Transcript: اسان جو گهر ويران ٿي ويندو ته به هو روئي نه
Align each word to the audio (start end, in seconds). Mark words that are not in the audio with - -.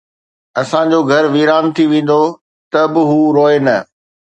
اسان 0.61 0.85
جو 0.91 0.99
گهر 1.09 1.25
ويران 1.33 1.65
ٿي 1.75 1.83
ويندو 1.91 2.23
ته 2.71 2.81
به 2.91 3.01
هو 3.09 3.17
روئي 3.35 3.57
نه 3.65 3.77